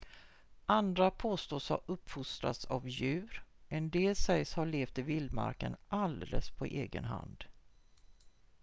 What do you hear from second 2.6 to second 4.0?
av djur en